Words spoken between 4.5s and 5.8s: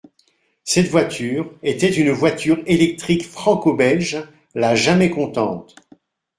la «Jamais contente».